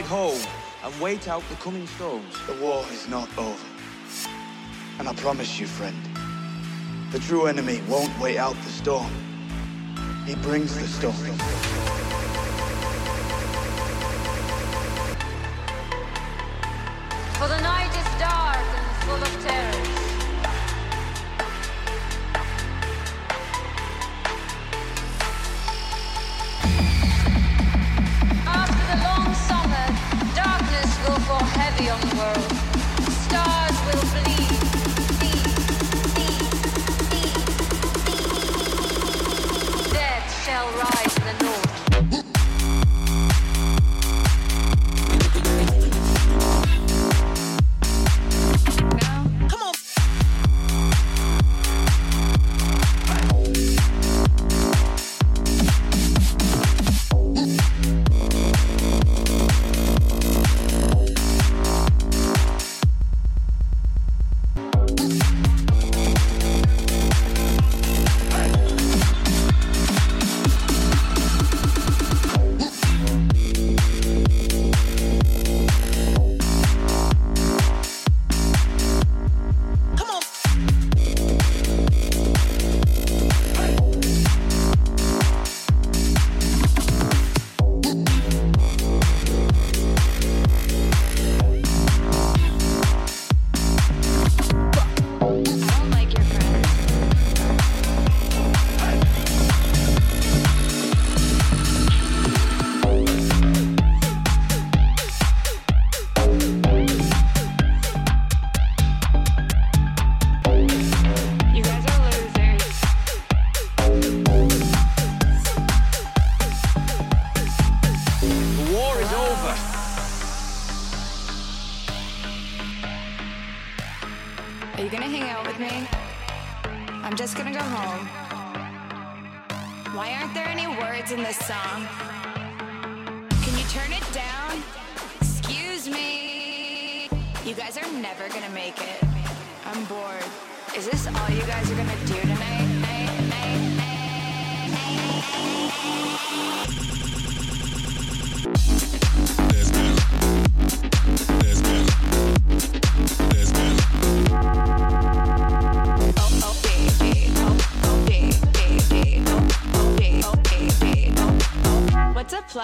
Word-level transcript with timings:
ride 0.00 0.08
home 0.08 0.40
and 0.84 1.00
wait 1.00 1.28
out 1.28 1.42
the 1.48 1.54
coming 1.56 1.86
storms. 1.86 2.34
The 2.46 2.54
war 2.54 2.84
is 2.92 3.08
not 3.08 3.28
over. 3.36 3.66
And 4.98 5.08
I 5.08 5.14
promise 5.14 5.58
you, 5.58 5.66
friend, 5.66 5.96
the 7.10 7.18
true 7.18 7.46
enemy 7.46 7.80
won't 7.88 8.16
wait 8.18 8.38
out 8.38 8.54
the 8.54 8.70
storm. 8.70 9.10
He 10.26 10.34
brings 10.36 10.74
the 10.78 10.86
storm. 10.86 12.09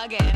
again. 0.07 0.36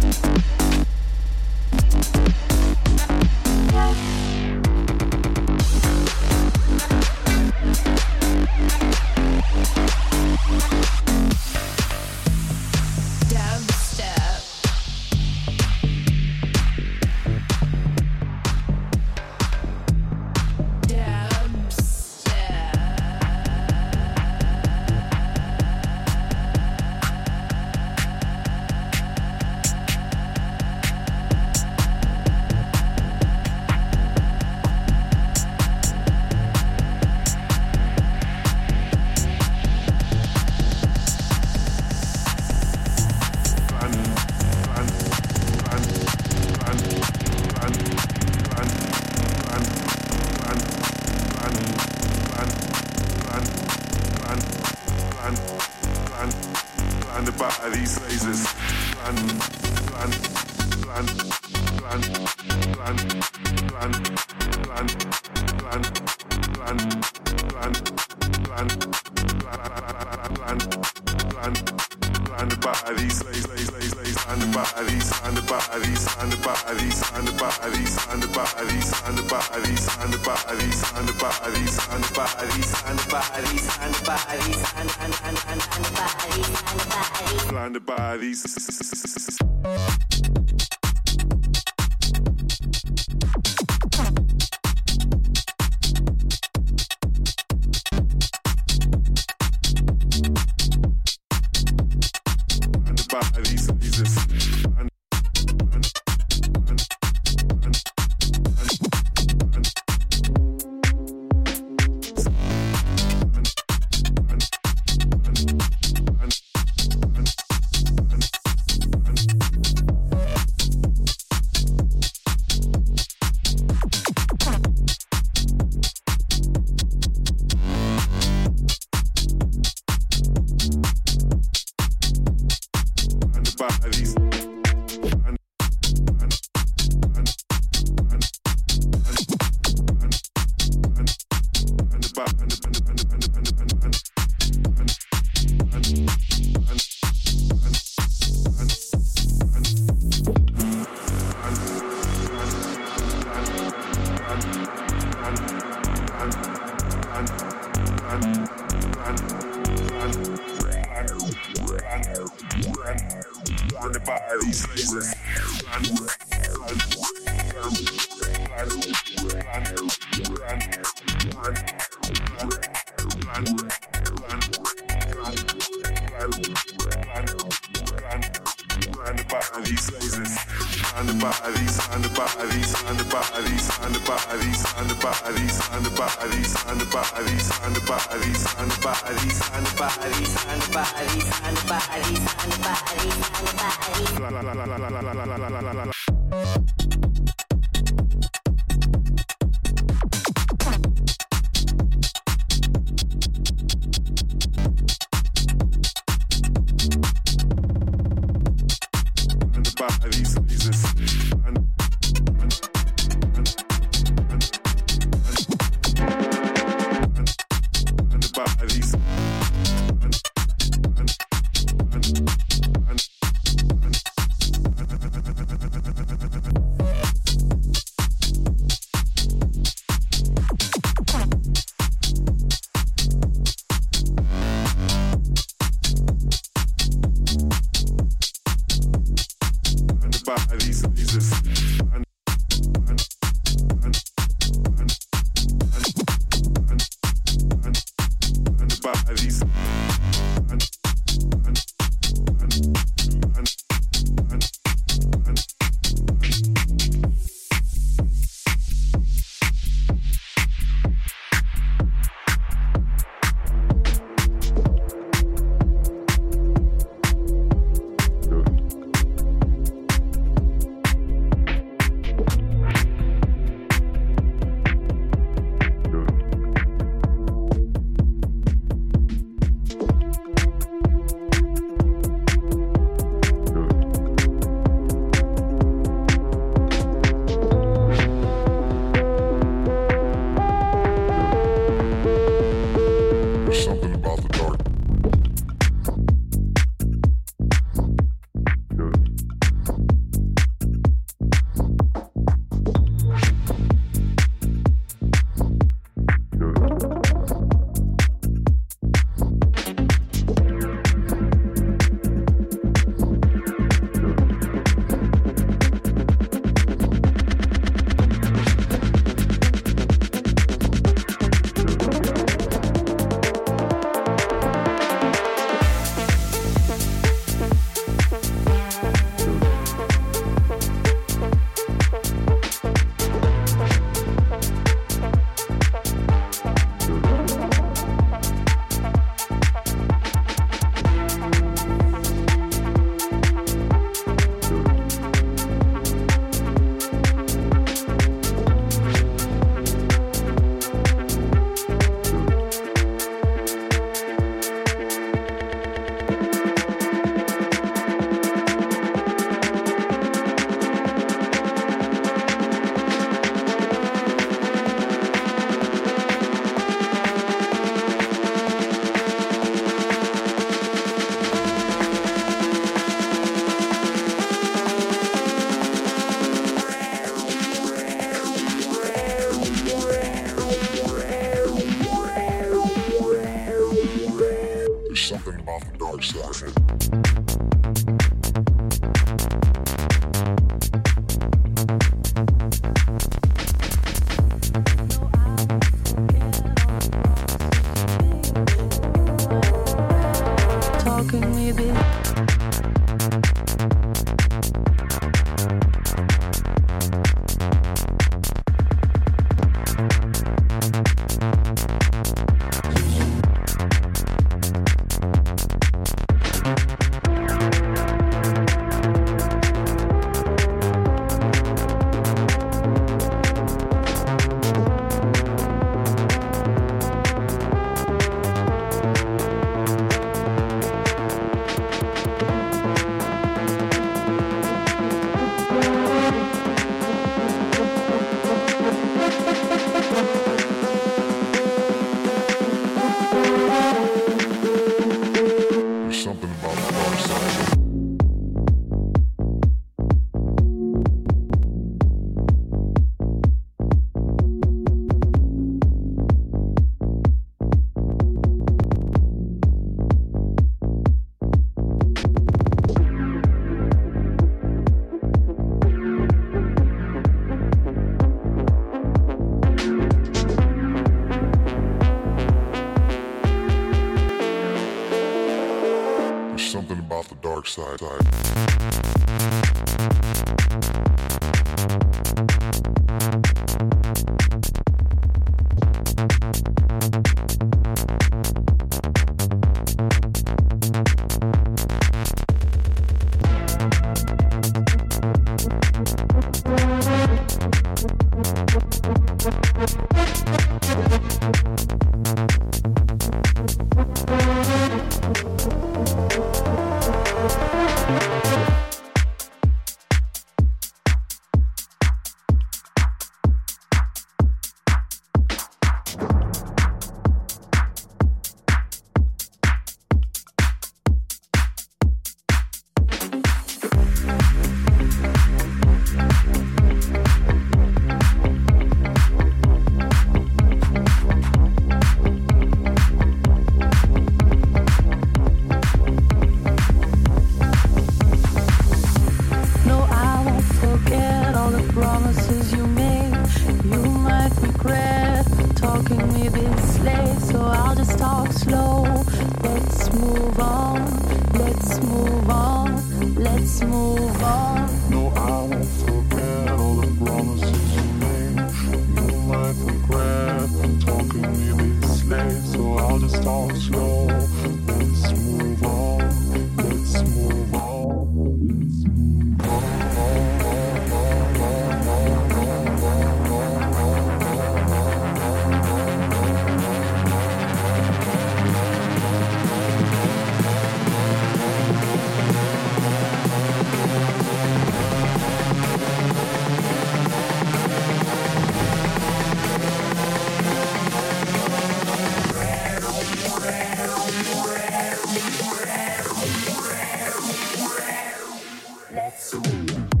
Let's 598.93 599.33
move. 599.33 600.00